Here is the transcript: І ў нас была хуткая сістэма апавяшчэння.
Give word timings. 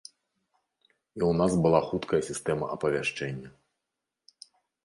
І 1.19 1.21
ў 1.25 1.29
нас 1.41 1.53
была 1.65 1.81
хуткая 1.89 2.21
сістэма 2.31 2.65
апавяшчэння. 2.77 3.49